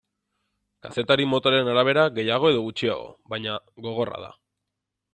[0.85, 4.35] Kazetari motaren arabera gehiago edo gutxiago, baina, gogorra da.